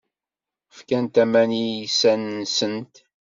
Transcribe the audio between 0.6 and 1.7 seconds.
Fkant aman i